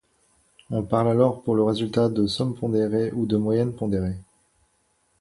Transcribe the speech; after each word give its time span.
On 0.71 0.81
parle 0.81 1.09
alors 1.09 1.43
pour 1.43 1.53
le 1.53 1.61
résultat 1.61 2.09
de 2.09 2.25
somme 2.25 2.55
pondérée 2.55 3.11
ou 3.11 3.27
de 3.27 3.37
moyenne 3.37 3.71
pondérée. 3.71 4.15